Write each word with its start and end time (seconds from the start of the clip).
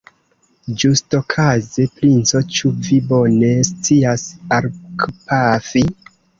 Ĝustokaze, 0.83 1.85
princo, 1.99 2.41
ĉu 2.57 2.73
vi 2.89 2.99
bone 3.13 3.53
scias 3.71 4.27
arkpafi? 4.61 5.89